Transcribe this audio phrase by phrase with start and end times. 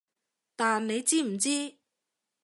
[0.55, 1.77] 但你知唔知？